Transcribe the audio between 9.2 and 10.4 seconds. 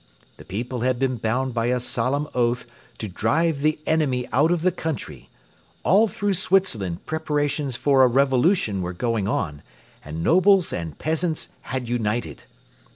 on, and